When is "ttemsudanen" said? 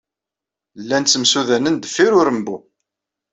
1.05-1.75